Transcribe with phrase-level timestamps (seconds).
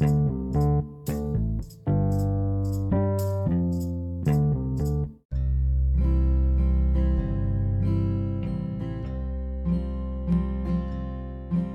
[0.00, 0.29] thank you.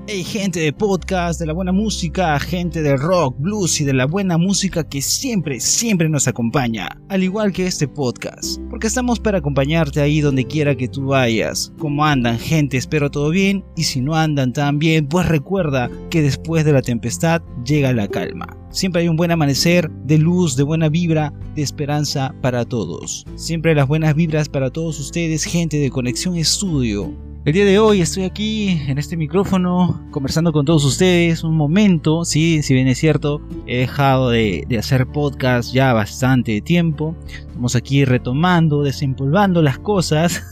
[0.08, 4.06] Hey gente de podcast, de la buena música, gente de rock, blues y de la
[4.06, 9.38] buena música que siempre, siempre nos acompaña, al igual que este podcast, porque estamos para
[9.38, 11.72] acompañarte ahí donde quiera que tú vayas.
[11.80, 12.76] ¿Cómo andan gente?
[12.76, 16.82] Espero todo bien y si no andan tan bien, pues recuerda que después de la
[16.82, 18.56] tempestad llega la calma.
[18.70, 23.24] Siempre hay un buen amanecer de luz, de buena vibra, de esperanza para todos.
[23.34, 27.12] Siempre las buenas vibras para todos ustedes, gente de Conexión Estudio.
[27.46, 32.24] El día de hoy estoy aquí en este micrófono conversando con todos ustedes un momento,
[32.24, 37.14] sí, si bien es cierto, he dejado de, hacer podcast ya bastante tiempo.
[37.28, 40.42] Estamos aquí retomando, desempolvando las cosas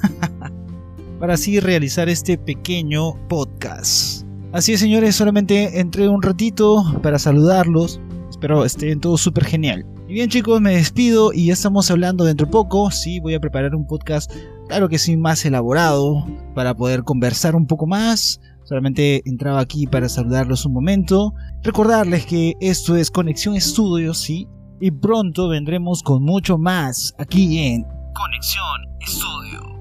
[1.18, 4.24] para así realizar este pequeño podcast.
[4.52, 8.00] Así es señores, solamente entré un ratito para saludarlos.
[8.30, 9.84] Espero estén todos súper genial.
[10.14, 12.88] Bien chicos, me despido y ya estamos hablando dentro de poco.
[12.92, 14.30] Sí, voy a preparar un podcast
[14.68, 18.40] Claro que sí, más elaborado para poder conversar un poco más.
[18.62, 21.34] Solamente entraba aquí para saludarlos un momento.
[21.64, 24.46] Recordarles que esto es Conexión Estudios, sí.
[24.80, 27.84] Y pronto vendremos con mucho más aquí en
[28.14, 29.74] Conexión Estudio.